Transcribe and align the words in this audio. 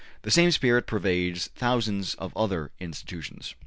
The 0.23 0.31
same 0.31 0.49
spirit 0.49 0.87
pervades 0.87 1.49
thousands 1.55 2.15
of 2.15 2.35
other 2.35 2.71
institutions. 2.79 3.53